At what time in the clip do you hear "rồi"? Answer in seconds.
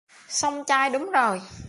1.11-1.41